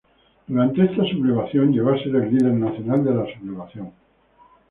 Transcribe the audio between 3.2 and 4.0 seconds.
sublevación.